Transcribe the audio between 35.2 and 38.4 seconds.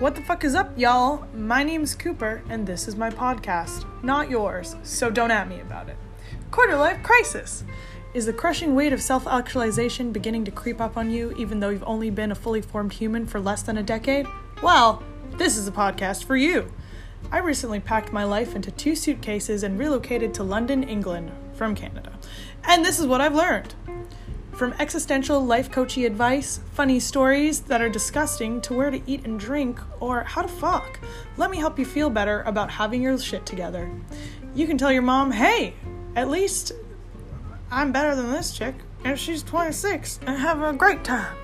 hey, at least I'm better than